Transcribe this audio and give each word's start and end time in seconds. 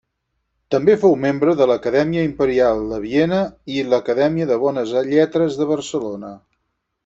També 0.75 0.95
fou 1.03 1.11
membre 1.25 1.53
de 1.59 1.67
l'Acadèmia 1.71 2.23
Imperial 2.29 2.81
de 2.93 3.01
Viena 3.05 3.43
i 3.77 3.85
l'Acadèmia 3.93 4.51
de 4.55 4.61
Bones 4.67 4.99
Lletres 5.07 5.61
de 5.63 5.73
Barcelona. 5.77 6.37